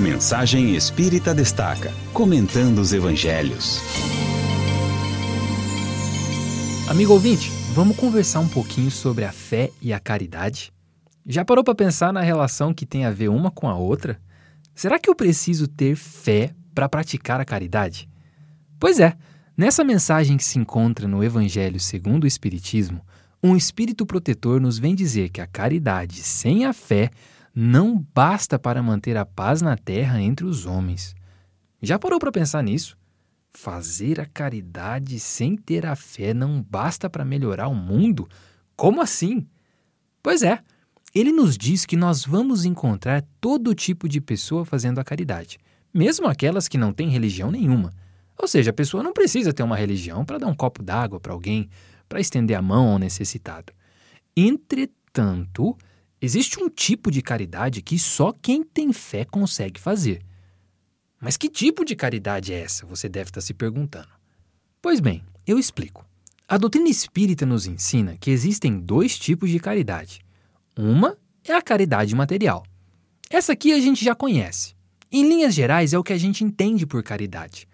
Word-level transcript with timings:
Mensagem 0.00 0.74
Espírita 0.74 1.32
Destaca, 1.32 1.92
comentando 2.12 2.80
os 2.80 2.92
evangelhos. 2.92 3.80
Amigo 6.88 7.12
ouvinte, 7.12 7.48
vamos 7.72 7.96
conversar 7.96 8.40
um 8.40 8.48
pouquinho 8.48 8.90
sobre 8.90 9.24
a 9.24 9.30
fé 9.30 9.70
e 9.80 9.92
a 9.92 10.00
caridade? 10.00 10.72
Já 11.24 11.44
parou 11.44 11.62
para 11.62 11.76
pensar 11.76 12.12
na 12.12 12.22
relação 12.22 12.74
que 12.74 12.84
tem 12.84 13.04
a 13.04 13.10
ver 13.12 13.28
uma 13.28 13.52
com 13.52 13.68
a 13.68 13.76
outra? 13.76 14.20
Será 14.74 14.98
que 14.98 15.08
eu 15.08 15.14
preciso 15.14 15.68
ter 15.68 15.94
fé 15.94 16.52
para 16.74 16.88
praticar 16.88 17.40
a 17.40 17.44
caridade? 17.44 18.08
Pois 18.80 18.98
é, 18.98 19.16
nessa 19.56 19.84
mensagem 19.84 20.36
que 20.36 20.44
se 20.44 20.58
encontra 20.58 21.06
no 21.06 21.22
Evangelho 21.22 21.78
segundo 21.78 22.24
o 22.24 22.28
Espiritismo, 22.28 23.00
um 23.40 23.54
espírito 23.54 24.04
protetor 24.04 24.60
nos 24.60 24.76
vem 24.76 24.94
dizer 24.94 25.28
que 25.28 25.40
a 25.40 25.46
caridade 25.46 26.16
sem 26.16 26.64
a 26.64 26.72
fé 26.72 27.10
não 27.54 28.04
basta 28.12 28.58
para 28.58 28.82
manter 28.82 29.16
a 29.16 29.24
paz 29.24 29.62
na 29.62 29.76
terra 29.76 30.20
entre 30.20 30.44
os 30.44 30.66
homens. 30.66 31.14
Já 31.80 31.98
parou 31.98 32.18
para 32.18 32.32
pensar 32.32 32.62
nisso? 32.62 32.98
Fazer 33.52 34.20
a 34.20 34.26
caridade 34.26 35.20
sem 35.20 35.56
ter 35.56 35.86
a 35.86 35.94
fé 35.94 36.34
não 36.34 36.60
basta 36.60 37.08
para 37.08 37.24
melhorar 37.24 37.68
o 37.68 37.74
mundo? 37.74 38.28
Como 38.74 39.00
assim? 39.00 39.46
Pois 40.20 40.42
é, 40.42 40.58
ele 41.14 41.30
nos 41.30 41.56
diz 41.56 41.86
que 41.86 41.96
nós 41.96 42.24
vamos 42.24 42.64
encontrar 42.64 43.22
todo 43.40 43.74
tipo 43.74 44.08
de 44.08 44.20
pessoa 44.20 44.64
fazendo 44.64 44.98
a 44.98 45.04
caridade, 45.04 45.58
mesmo 45.92 46.26
aquelas 46.26 46.66
que 46.66 46.76
não 46.76 46.92
têm 46.92 47.08
religião 47.08 47.52
nenhuma. 47.52 47.92
Ou 48.36 48.48
seja, 48.48 48.70
a 48.70 48.74
pessoa 48.74 49.00
não 49.02 49.12
precisa 49.12 49.52
ter 49.52 49.62
uma 49.62 49.76
religião 49.76 50.24
para 50.24 50.38
dar 50.38 50.48
um 50.48 50.54
copo 50.54 50.82
d'água 50.82 51.20
para 51.20 51.32
alguém, 51.32 51.68
para 52.08 52.18
estender 52.18 52.56
a 52.56 52.62
mão 52.62 52.88
ao 52.88 52.98
necessitado. 52.98 53.72
Entretanto, 54.36 55.76
existe 56.24 56.58
um 56.62 56.68
tipo 56.68 57.10
de 57.10 57.20
caridade 57.20 57.82
que 57.82 57.98
só 57.98 58.32
quem 58.32 58.64
tem 58.64 58.92
fé 58.92 59.24
consegue 59.24 59.78
fazer. 59.78 60.22
Mas 61.20 61.36
que 61.36 61.48
tipo 61.48 61.84
de 61.84 61.94
caridade 61.94 62.52
é 62.52 62.60
essa? 62.60 62.86
Você 62.86 63.08
deve 63.08 63.30
estar 63.30 63.40
se 63.40 63.54
perguntando. 63.54 64.08
Pois 64.80 65.00
bem, 65.00 65.22
eu 65.46 65.58
explico. 65.58 66.06
A 66.48 66.58
doutrina 66.58 66.88
espírita 66.88 67.46
nos 67.46 67.66
ensina 67.66 68.16
que 68.18 68.30
existem 68.30 68.78
dois 68.78 69.18
tipos 69.18 69.50
de 69.50 69.58
caridade. 69.58 70.20
Uma 70.76 71.16
é 71.44 71.52
a 71.52 71.62
caridade 71.62 72.14
material. 72.14 72.64
Essa 73.30 73.52
aqui 73.52 73.72
a 73.72 73.80
gente 73.80 74.04
já 74.04 74.14
conhece. 74.14 74.74
Em 75.10 75.26
linhas 75.26 75.54
gerais, 75.54 75.92
é 75.92 75.98
o 75.98 76.02
que 76.02 76.12
a 76.12 76.18
gente 76.18 76.44
entende 76.44 76.86
por 76.86 77.02
caridade: 77.02 77.68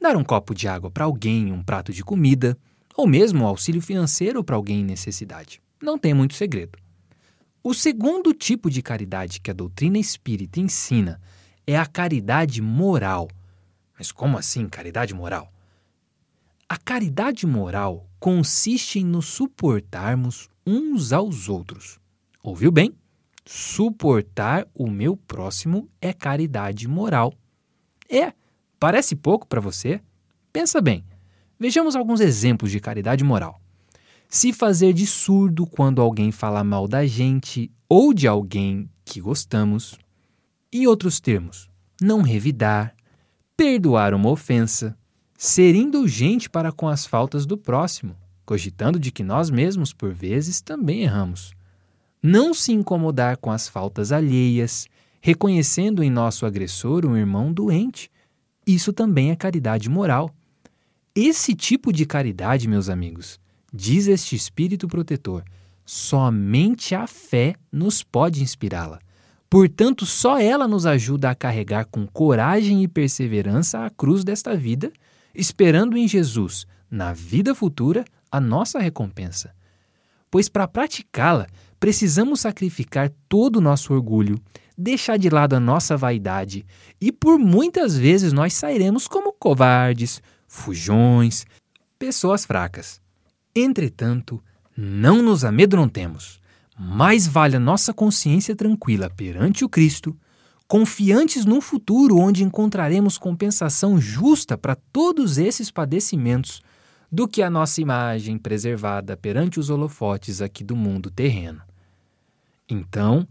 dar 0.00 0.16
um 0.16 0.24
copo 0.24 0.54
de 0.54 0.66
água 0.66 0.90
para 0.90 1.04
alguém, 1.04 1.52
um 1.52 1.62
prato 1.62 1.92
de 1.92 2.02
comida, 2.02 2.58
ou 2.96 3.06
mesmo 3.06 3.46
auxílio 3.46 3.82
financeiro 3.82 4.42
para 4.42 4.56
alguém 4.56 4.80
em 4.80 4.84
necessidade. 4.84 5.60
Não 5.80 5.98
tem 5.98 6.14
muito 6.14 6.34
segredo. 6.34 6.78
O 7.68 7.74
segundo 7.74 8.32
tipo 8.32 8.70
de 8.70 8.80
caridade 8.80 9.40
que 9.40 9.50
a 9.50 9.52
doutrina 9.52 9.98
espírita 9.98 10.60
ensina 10.60 11.20
é 11.66 11.76
a 11.76 11.84
caridade 11.84 12.62
moral. 12.62 13.26
Mas 13.98 14.12
como 14.12 14.38
assim 14.38 14.68
caridade 14.68 15.12
moral? 15.12 15.52
A 16.68 16.76
caridade 16.76 17.44
moral 17.44 18.08
consiste 18.20 19.00
em 19.00 19.04
nos 19.04 19.26
suportarmos 19.26 20.48
uns 20.64 21.12
aos 21.12 21.48
outros. 21.48 21.98
Ouviu 22.40 22.70
bem? 22.70 22.94
Suportar 23.44 24.68
o 24.72 24.88
meu 24.88 25.16
próximo 25.16 25.90
é 26.00 26.12
caridade 26.12 26.86
moral. 26.86 27.34
É, 28.08 28.32
parece 28.78 29.16
pouco 29.16 29.44
para 29.44 29.60
você? 29.60 30.00
Pensa 30.52 30.80
bem. 30.80 31.04
Vejamos 31.58 31.96
alguns 31.96 32.20
exemplos 32.20 32.70
de 32.70 32.78
caridade 32.78 33.24
moral. 33.24 33.60
Se 34.28 34.52
fazer 34.52 34.92
de 34.92 35.06
surdo 35.06 35.66
quando 35.66 36.02
alguém 36.02 36.32
fala 36.32 36.64
mal 36.64 36.88
da 36.88 37.06
gente 37.06 37.70
ou 37.88 38.12
de 38.12 38.26
alguém 38.26 38.90
que 39.04 39.20
gostamos. 39.20 39.96
Em 40.72 40.86
outros 40.86 41.20
termos, 41.20 41.70
não 42.00 42.20
revidar, 42.22 42.94
perdoar 43.56 44.12
uma 44.12 44.28
ofensa, 44.28 44.98
ser 45.38 45.74
indulgente 45.74 46.50
para 46.50 46.72
com 46.72 46.88
as 46.88 47.06
faltas 47.06 47.46
do 47.46 47.56
próximo, 47.56 48.16
cogitando 48.44 48.98
de 48.98 49.10
que 49.10 49.22
nós 49.22 49.48
mesmos, 49.48 49.92
por 49.92 50.12
vezes, 50.12 50.60
também 50.60 51.02
erramos. 51.02 51.52
Não 52.22 52.52
se 52.52 52.72
incomodar 52.72 53.36
com 53.36 53.50
as 53.50 53.68
faltas 53.68 54.10
alheias, 54.10 54.88
reconhecendo 55.20 56.02
em 56.02 56.10
nosso 56.10 56.44
agressor 56.44 57.06
um 57.06 57.16
irmão 57.16 57.52
doente. 57.52 58.10
Isso 58.66 58.92
também 58.92 59.30
é 59.30 59.36
caridade 59.36 59.88
moral. 59.88 60.34
Esse 61.14 61.54
tipo 61.54 61.92
de 61.92 62.04
caridade, 62.04 62.68
meus 62.68 62.88
amigos, 62.88 63.38
diz 63.72 64.06
este 64.06 64.34
espírito 64.34 64.88
protetor, 64.88 65.44
somente 65.84 66.94
a 66.94 67.06
fé 67.06 67.54
nos 67.70 68.02
pode 68.02 68.42
inspirá-la. 68.42 68.98
Portanto, 69.48 70.04
só 70.04 70.40
ela 70.40 70.66
nos 70.66 70.86
ajuda 70.86 71.30
a 71.30 71.34
carregar 71.34 71.86
com 71.86 72.06
coragem 72.06 72.82
e 72.82 72.88
perseverança 72.88 73.84
a 73.84 73.90
cruz 73.90 74.24
desta 74.24 74.56
vida, 74.56 74.92
esperando 75.34 75.96
em 75.96 76.08
Jesus, 76.08 76.66
na 76.90 77.12
vida 77.12 77.54
futura, 77.54 78.04
a 78.30 78.40
nossa 78.40 78.78
recompensa. 78.78 79.54
Pois 80.30 80.48
para 80.48 80.66
praticá-la, 80.66 81.46
precisamos 81.78 82.40
sacrificar 82.40 83.12
todo 83.28 83.56
o 83.56 83.60
nosso 83.60 83.94
orgulho, 83.94 84.38
deixar 84.76 85.16
de 85.16 85.30
lado 85.30 85.54
a 85.54 85.60
nossa 85.60 85.96
vaidade, 85.96 86.66
e 87.00 87.12
por 87.12 87.38
muitas 87.38 87.96
vezes 87.96 88.32
nós 88.32 88.52
sairemos 88.52 89.06
como 89.06 89.32
covardes, 89.32 90.20
fujões, 90.48 91.46
pessoas 91.98 92.44
fracas. 92.44 93.00
Entretanto, 93.58 94.42
não 94.76 95.22
nos 95.22 95.42
amedrontemos. 95.42 96.42
Mais 96.78 97.26
vale 97.26 97.56
a 97.56 97.60
nossa 97.60 97.94
consciência 97.94 98.54
tranquila 98.54 99.08
perante 99.08 99.64
o 99.64 99.68
Cristo, 99.68 100.14
confiantes 100.68 101.46
num 101.46 101.62
futuro 101.62 102.18
onde 102.18 102.44
encontraremos 102.44 103.16
compensação 103.16 103.98
justa 103.98 104.58
para 104.58 104.76
todos 104.92 105.38
esses 105.38 105.70
padecimentos, 105.70 106.60
do 107.10 107.26
que 107.26 107.42
a 107.42 107.48
nossa 107.48 107.80
imagem 107.80 108.36
preservada 108.36 109.16
perante 109.16 109.58
os 109.58 109.70
holofotes 109.70 110.42
aqui 110.42 110.62
do 110.62 110.76
mundo 110.76 111.10
terreno. 111.10 111.62
Então, 112.68 113.26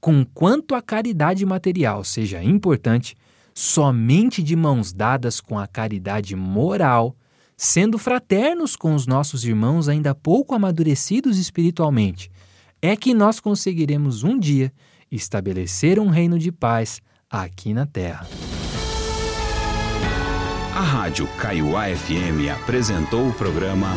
conquanto 0.00 0.74
a 0.74 0.82
caridade 0.82 1.46
material 1.46 2.02
seja 2.02 2.42
importante, 2.42 3.16
somente 3.54 4.42
de 4.42 4.56
mãos 4.56 4.92
dadas 4.92 5.40
com 5.40 5.56
a 5.56 5.68
caridade 5.68 6.34
moral, 6.34 7.14
sendo 7.60 7.98
fraternos 7.98 8.76
com 8.76 8.94
os 8.94 9.04
nossos 9.04 9.44
irmãos 9.44 9.88
ainda 9.88 10.14
pouco 10.14 10.54
amadurecidos 10.54 11.38
espiritualmente, 11.38 12.30
é 12.80 12.94
que 12.94 13.12
nós 13.12 13.40
conseguiremos 13.40 14.22
um 14.22 14.38
dia 14.38 14.72
estabelecer 15.10 15.98
um 15.98 16.08
reino 16.08 16.38
de 16.38 16.52
paz 16.52 17.00
aqui 17.28 17.74
na 17.74 17.84
Terra. 17.84 18.28
A 20.72 20.80
Rádio 20.80 21.26
Kaiowá 21.38 21.86
FM 21.88 22.48
apresentou 22.62 23.28
o 23.28 23.34
programa 23.34 23.88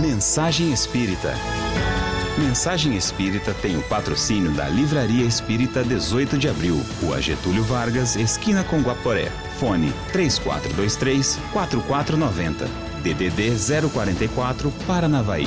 Mensagem 0.00 0.72
Espírita. 0.72 1.34
Mensagem 2.38 2.94
Espírita 2.94 3.54
tem 3.54 3.78
o 3.78 3.82
patrocínio 3.82 4.50
da 4.50 4.68
Livraria 4.68 5.24
Espírita 5.24 5.82
18 5.82 6.36
de 6.36 6.48
Abril, 6.48 6.84
Rua 7.00 7.20
Getúlio 7.20 7.64
Vargas, 7.64 8.14
esquina 8.14 8.62
com 8.62 8.80
Guaporé. 8.82 9.30
Fone 9.58 9.90
3423 10.12 11.38
4490. 11.50 12.66
DDD 13.02 13.56
044 13.90 14.70
Paranavaí. 14.86 15.46